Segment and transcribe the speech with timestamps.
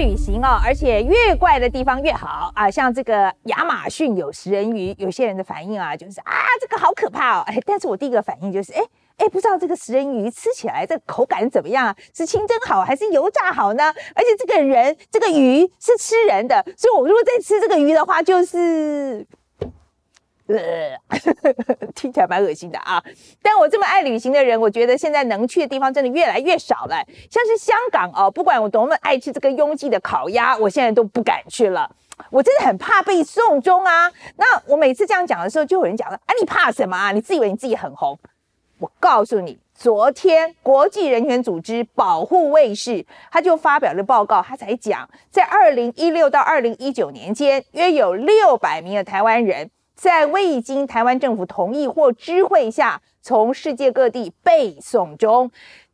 [0.00, 2.70] 旅行哦，而且越怪的地方越好啊！
[2.70, 7.44] 像这个亚马逊有食人鱼，有些人的反应啊，就是啊，这个好可怕哦！
[7.46, 8.80] 哎， 但是我第一个反应就是，哎
[9.18, 11.94] 哎，不知道这个食人鱼吃起来这口感怎么样？
[12.14, 13.84] 是清蒸好还是油炸好呢？
[14.14, 19.26] 而且这个人这个鱼是吃人的，所以我如果再吃这个鱼的话，就是。
[20.52, 20.98] 呃，
[21.94, 23.02] 听起来蛮恶心的啊！
[23.42, 26.96] 但我这么爱旅行的人，我觉得现在能去的地方真的越来越少了。
[27.30, 31.90] 像是香港哦，不管我多么爱吃这个拥挤的烤鸭，我现在都不敢去了。
[32.30, 34.10] 我真的很怕被送终啊！
[34.36, 37.12] 那我每次这样讲的时候，就有人讲了：“啊，你怕什么啊？
[37.12, 38.18] 你自以为你自己很红？”
[38.78, 49.70] 我告诉你，昨天国际人权组织保护卫士他就发表了报告，他才讲，在二零一六到二零一九年间，约有六百名的台湾人。
[50.00, 55.50] 在未经台湾政府同意或知会下，从世界各地背诵中，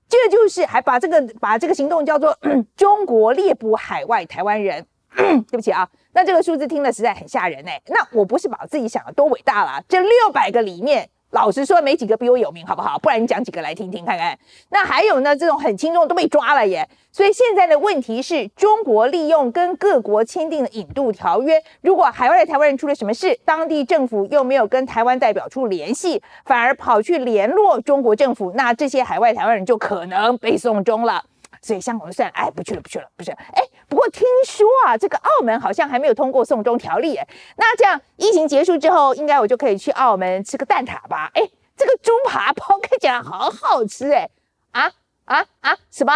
[0.08, 2.38] 这就是还把这个把这个行动叫做
[2.76, 4.86] 中国猎捕海外台湾人。
[5.16, 7.82] 对不起啊，那这个数字听了实在很吓人哎。
[7.88, 11.10] 那我不是把自己想的多伟大了，这六百个里面。
[11.36, 12.98] 老实说，没几个比我有名，好不好？
[12.98, 14.36] 不然你讲几个来听听看看。
[14.70, 16.88] 那还有呢，这种很轻重都被抓了耶。
[17.12, 31.22] 所以现在的问题是中国利用跟各国签订的引渡条约，如果海外的台湾人出了什么事，当地政府又没有跟台湾代表处联系，反而跑去联络中国政府，那这些海外台湾人就可能被送终了。
[31.60, 33.62] 所以香港就算，哎，不去了，不去了，不是，哎。
[33.88, 41.30] 不过听说啊，这个澳门好像还没有通过送中条例，哎，那这样疫情结束之后，应该我就可以去澳门吃个蛋挞吧？
[41.34, 44.28] 哎，这个猪扒包看起来好好吃，哎，
[44.72, 44.92] 啊
[45.24, 46.12] 啊啊，什么？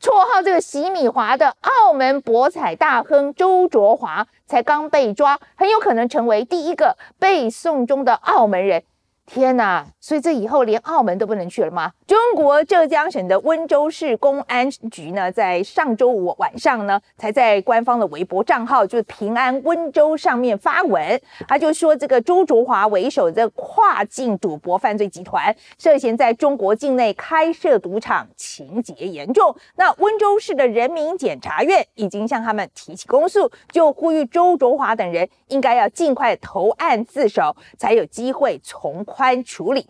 [0.00, 8.82] 绰号这个洗米华的澳门博彩大亨周卓华才刚被抓，很有可能成为第一个被送中的澳门人。
[9.26, 9.84] 天呐！
[10.00, 11.92] 所以这以后连澳门都不能去了吗？
[12.10, 29.54] 中国浙江省的温州市公安局呢，在上周五晚上呢，才在官方的微博账号，就是平安温州上面发文，他就说这个周卓华为首的跨境赌博犯罪集团涉嫌在中国境内开设赌场，情节严重。
[29.76, 39.86] 那温州市的人民检察院已经向他们提起公诉，就呼吁周卓华等人应该要尽快投案自首，才有机会从宽处理。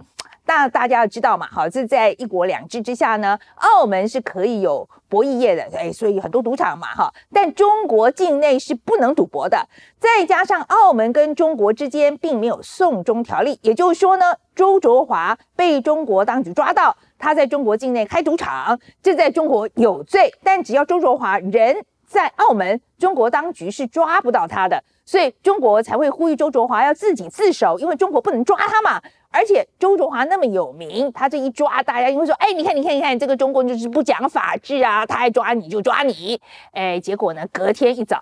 [0.50, 9.64] 那大家要知道嘛，好，这在一国两制之下呢，澳门是可以有博弈业的，哎，所以很多赌场嘛，哈，但中国境内是不能赌博的。
[10.00, 21.76] 再加上澳门跟中国之间并没有送中条例，也就是说呢，周卓华被中国当局抓到，他在中国境内开赌场，这在中国有罪，但只要周卓华人
[22.08, 29.00] 在澳门，中国当局是抓不到他的，所以中国才会呼吁周卓华要自己自首，因为中国不能抓他嘛。
[29.32, 36.40] 而且周卓华那么有名，他这一抓，大家就会说，哎，你看，你看，你看，这个中国就是不讲法治啊，他爱抓你就抓你，
[36.72, 38.20] 哎，结果呢，隔天一早，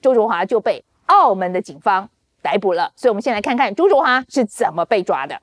[0.00, 2.08] 周卓华就被澳门的警方
[2.40, 2.90] 逮捕了。
[2.96, 5.38] 所以，我们先来看看周卓华是怎么被抓的。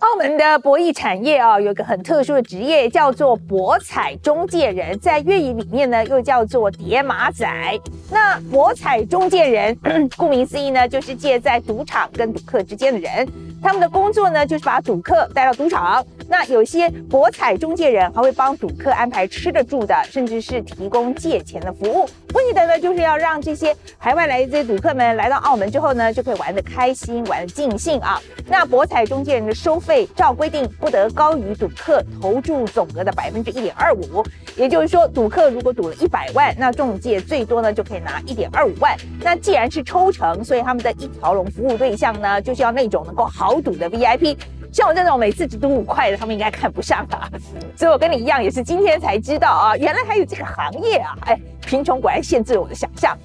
[0.00, 7.46] 澳门的博弈产业啊，有一个很特殊的职业，叫做博彩中介人，在粤语里面呢，又叫做叠马仔。
[8.10, 9.78] 那博彩中介人，
[10.16, 13.28] 顾名思义呢，就是借在赌场跟赌客之间的人。
[13.62, 16.04] 他们的工作呢，就是把赌客带到赌场。
[16.30, 22.08] 那有些博彩中介人还会帮赌客安排吃的住的，甚至是提供借钱的服务。
[22.32, 28.22] 问题的呢，就是要让这些海外来的这些赌客们来到澳门之后呢，就可以玩得开心，玩得尽兴啊。
[28.46, 34.24] 那博彩中介人的收费照规定不得高于赌客投注总额的百分之一点二五，
[34.56, 38.96] 也就是说，赌客如果赌了一百万，那中介最多呢就可以拿一点二五万。
[39.20, 44.36] 那既然是抽成，所以他们的一条龙服务对象呢，就是要那种能够豪赌的 VIP。
[44.72, 47.28] 像我这种每次只赌五块的，他们应该看不上吧？
[47.76, 51.16] 所以我跟你一样，也是今天才知道啊，原来还有这个行业啊！
[51.26, 53.16] 哎，贫穷果然限制了我的想象。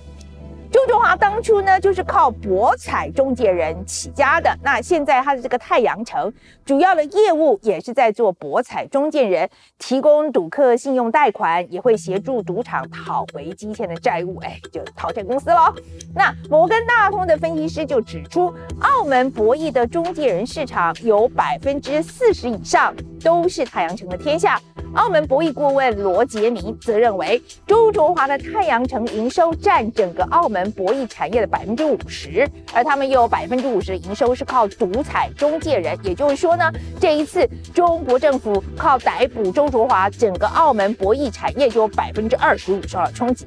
[0.76, 4.54] 周中华当初呢，就是靠博彩中介人起家的。
[4.62, 6.30] 那现在他的这个太阳城
[6.66, 14.38] 主要的业务也是在做博彩中介人，提供赌客信用贷款，也会协助赌场讨回积欠的债务。
[14.40, 15.74] 哎，就讨债公司喽。
[16.14, 24.60] 那摩根大通的分析师就指出，澳门博弈的中介人市场有百分之四十以上都是太阳城的天下。
[24.96, 35.98] 澳门博弈顾问罗杰明则认为，周卓华的太阳城营收占整个澳门博弈产业的百分之五十，而他们又有百分之五十的营收是靠赌彩中介人。
[36.02, 43.46] 也就是说呢，这一次中国政府靠逮捕周卓华，整个澳门博弈产业就有百分之二十五受到冲击。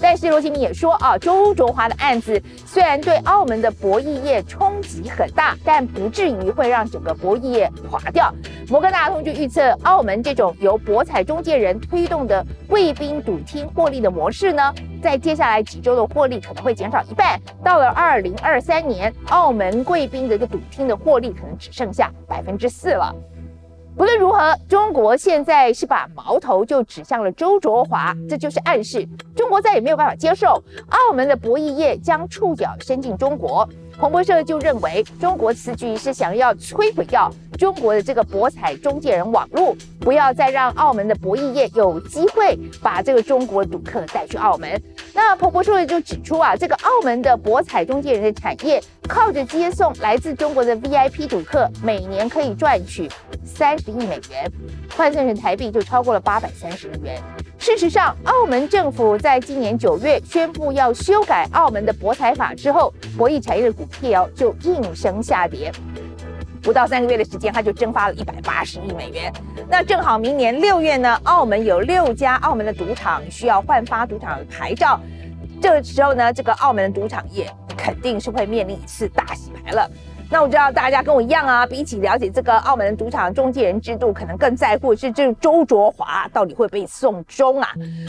[0.00, 8.32] 但是罗启明也说啊，周卓华的案子虽然对澳门的博弈业冲击很大，但不至于会让整个博弈业垮掉。
[8.68, 17.40] 摩根大通就预测，澳门这种由博彩中介人推动的贵宾赌厅获利的模式呢，在接下来几周的获利可能会减少一半。
[17.64, 23.14] 到了二零二三年，澳门贵宾的一个赌厅的获利可能只剩下百分之四了。
[23.96, 33.66] 不论如何，中国现在是把矛头就指向了周卓华，这就是暗示中国再也没有办法接受澳门的博弈业将触角伸进中国。
[33.98, 44.80] 彭博社就认为，中国此举是想要摧毁掉中国的这个博彩中介人网络，不要再让澳门的博弈业有机会把这个中国赌客带去澳门。
[45.14, 53.10] 那彭博社就指出啊，这个澳门的博彩中介人的产业，靠着接送来自中国的 VIP 赌客，每年可以赚取
[53.46, 54.50] 三十亿美元，
[54.94, 57.18] 换算成台币就超过了八百三十亿元。
[57.66, 65.72] 事实上，澳门政府在今年九月宣布要修改澳门的博彩法之后，博弈产业的股票就应声下跌。
[66.62, 69.32] 不到三个月的时间，它就蒸发了一百八十亿美元。
[69.68, 75.00] 那正好明年六月呢，澳门有六家澳门的赌场需要换发赌场牌照，
[75.60, 79.90] 这个时候呢，这个澳门的赌场业肯定是会面临一次大洗牌了。
[80.28, 87.68] 那我知道大家跟我一样啊，比起了解这个澳门的赌场中介人制度，可能更在乎是这周卓华到底会被送终啊。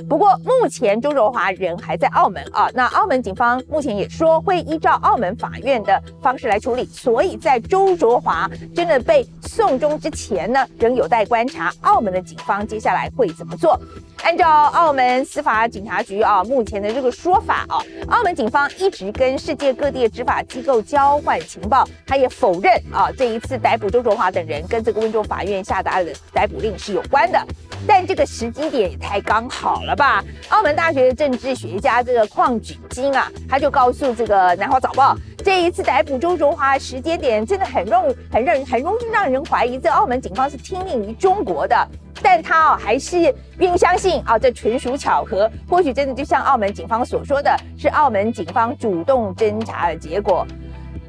[0.10, 13.80] 不过目前周卓华人还在澳门啊，那澳门警方目前也说会依照澳门法院的方式来处理，所以在周卓华真的被送终之前呢，仍有待观察澳门的警方接下来会怎么做。
[14.24, 17.80] 按照澳门司法警察局啊目前的这个说法啊，
[18.10, 27.42] 澳门警方一直跟世界各地的执法机构交换情报，他也否认啊这一次逮捕周卓华等人跟这个温州法院下达的逮捕令是有关的。
[27.88, 30.24] 但这个时机点也太刚好了吧？
[30.50, 41.88] 澳门大学的政治学家这个邝举金啊，他就告诉这个南华早报，这一次逮捕周卓华时间点真的很容很让很容易让人怀疑，这澳门警方是听命于中国的。
[42.22, 50.46] 但他哦还是愿意相信啊，这纯属巧合，或许真的就像澳门警方所说的是澳门警方主动侦查的结果。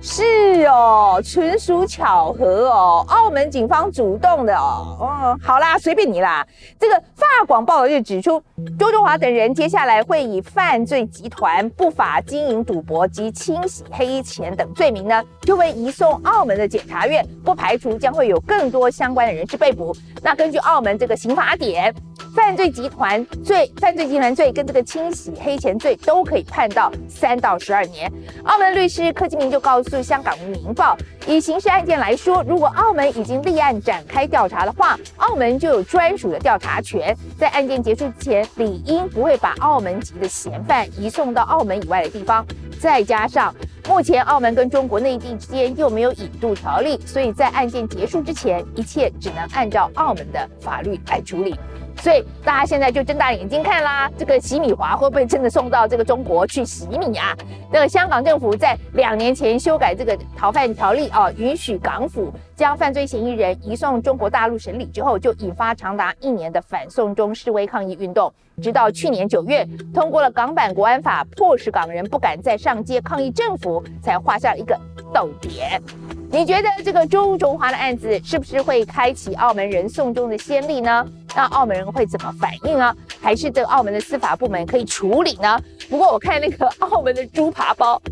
[0.01, 4.97] 是哦，纯属巧合哦，澳门警方主动的哦。
[5.01, 6.47] 哦，好啦，随便你啦。
[6.79, 8.41] 这个法广报就指出，
[8.79, 19.95] 周中华等人接下来会以犯罪集团、不法经营赌博及清洗黑钱等罪名呢，就会移送澳门的检察院，不排除将会有更多相关的人士被捕。
[20.23, 21.95] 那根据澳门这个刑法典。
[22.35, 28.13] 犯罪集团罪、犯罪集团罪跟这个清洗黑钱罪都可以判到三到十二年。
[28.45, 30.97] 澳门律师柯基明就告诉香港的《明报》，
[31.31, 42.45] 以刑事案件来说，如果澳门已经立案展开调查的话，澳门就有专属的调查权，在案件结束之前，理应不会把澳门籍的嫌犯移送到澳门以外的地方。
[42.81, 43.53] 再加上
[43.89, 51.59] 目前澳门跟中国内地之间又没有引渡条例，所以在案件结束之前，一切只能按照澳门的法律来处理。
[52.01, 57.37] 所以大家现在就睁大眼睛看啦，这个洗米华会不会真的送到这个中国去洗米啊？
[57.73, 74.79] 那个香港政府在两年前修改这个逃犯条例啊，允许港府将犯罪嫌疑人移送中国大陆审理之后，就引发长达一年的反送中示威抗议运动，直到去年九月通过了港版国安法，迫使港人不敢再上街抗议政府，才画下了一个
[75.13, 75.83] 逗点。
[76.31, 81.05] 你觉得这个周中华的案子是不是会开启澳门人送终的先例呢？
[81.39, 82.93] 那澳门人会怎么反应啊？
[83.23, 85.57] 还是这个澳门的司法部门可以处理呢？
[85.89, 88.03] 不过我看那个澳门的猪扒包，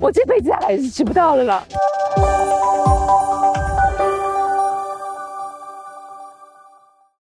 [0.00, 1.64] 我这辈子还是吃不到了了。